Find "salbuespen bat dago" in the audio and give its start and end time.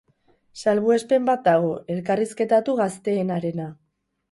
0.63-1.69